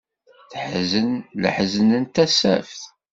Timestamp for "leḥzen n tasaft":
1.41-2.81